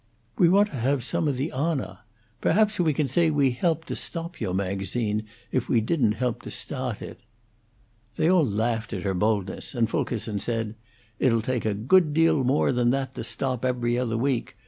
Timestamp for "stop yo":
3.95-4.51